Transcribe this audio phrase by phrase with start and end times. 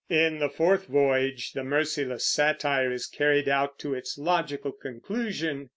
[0.09, 5.69] In the fourth voyage the merciless satire is carried out to its logical conclusion.